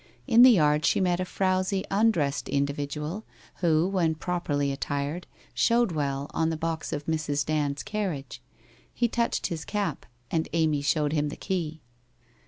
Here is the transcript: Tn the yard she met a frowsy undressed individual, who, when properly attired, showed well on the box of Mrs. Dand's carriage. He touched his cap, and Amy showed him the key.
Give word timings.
Tn 0.27 0.41
the 0.41 0.49
yard 0.49 0.83
she 0.83 0.99
met 0.99 1.19
a 1.19 1.25
frowsy 1.25 1.85
undressed 1.91 2.49
individual, 2.49 3.23
who, 3.57 3.87
when 3.87 4.15
properly 4.15 4.71
attired, 4.71 5.27
showed 5.53 5.91
well 5.91 6.27
on 6.33 6.49
the 6.49 6.57
box 6.57 6.91
of 6.91 7.05
Mrs. 7.05 7.45
Dand's 7.45 7.83
carriage. 7.83 8.41
He 8.91 9.07
touched 9.07 9.45
his 9.45 9.63
cap, 9.63 10.07
and 10.31 10.49
Amy 10.53 10.81
showed 10.81 11.13
him 11.13 11.29
the 11.29 11.35
key. 11.35 11.81